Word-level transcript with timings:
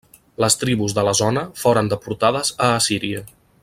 Les 0.43 0.55
tribus 0.63 0.95
de 0.99 1.03
la 1.09 1.13
zona 1.21 1.45
foren 1.65 1.93
deportades 1.95 2.53
a 2.71 2.75
Assíria. 2.81 3.27